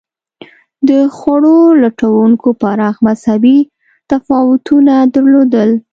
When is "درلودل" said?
5.13-5.69